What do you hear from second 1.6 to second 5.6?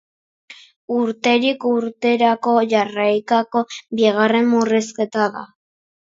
urterako jarraikako bigarren murrizketa da.